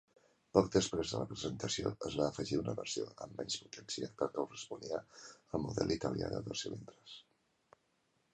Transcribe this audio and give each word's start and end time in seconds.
Poc 0.57 0.69
després 0.75 1.11
de 1.15 1.19
la 1.23 1.27
presentació, 1.33 1.91
es 2.09 2.15
va 2.21 2.25
afegir 2.29 2.57
una 2.61 2.75
versió 2.79 3.05
amb 3.27 3.37
menys 3.43 3.59
potència 3.67 4.11
que 4.23 4.31
corresponia 4.39 5.03
al 5.03 5.63
model 5.67 5.95
italià 5.99 6.33
de 6.35 6.43
dos 6.49 6.65
cilindres. 6.67 7.17